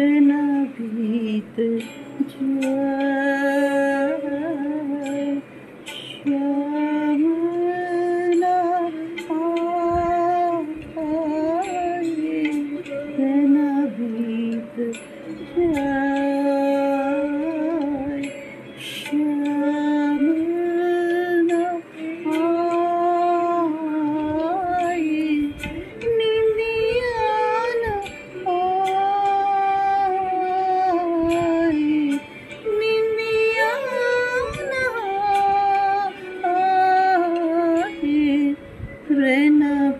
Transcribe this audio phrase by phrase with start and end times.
[0.00, 1.84] É na vida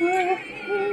[0.00, 0.80] 嗯。